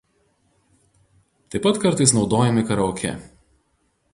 Taip 1.55 1.65
pat 1.67 1.79
kartais 1.83 2.15
naudojami 2.17 2.65
karaoke. 2.71 3.17